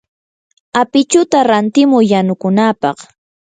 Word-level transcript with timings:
apichuta 0.81 1.39
rantimuy 1.49 2.05
yanukunapaq. 2.11 2.97